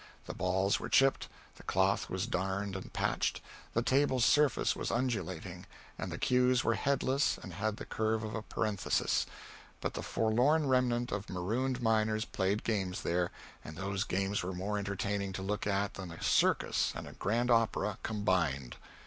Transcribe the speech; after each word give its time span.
The 0.25 0.33
balls 0.33 0.79
were 0.79 0.89
chipped, 0.89 1.29
the 1.57 1.61
cloth 1.63 2.09
was 2.09 2.25
darned 2.25 2.75
and 2.75 2.91
patched, 2.91 3.39
the 3.75 3.83
table's 3.83 4.25
surface 4.25 4.75
was 4.75 4.89
undulating, 4.89 5.67
and 5.95 6.11
the 6.11 6.17
cues 6.17 6.63
were 6.63 6.73
headless 6.73 7.37
and 7.37 7.53
had 7.53 7.77
the 7.77 7.85
curve 7.85 8.23
of 8.23 8.33
a 8.33 8.41
parenthesis 8.41 9.27
but 9.79 9.93
the 9.93 10.01
forlorn 10.01 10.67
remnant 10.67 11.11
of 11.11 11.29
marooned 11.29 11.83
miners 11.83 12.25
played 12.25 12.63
games 12.63 13.03
there, 13.03 13.29
and 13.63 13.77
those 13.77 14.03
games 14.03 14.41
were 14.41 14.53
more 14.53 14.79
entertaining 14.79 15.33
to 15.33 15.43
look 15.43 15.67
at 15.67 15.93
than 15.93 16.09
a 16.09 16.23
circus 16.23 16.91
and 16.95 17.07
a 17.07 17.11
grand 17.13 17.51
opera 17.51 17.99
combined. 18.01 18.77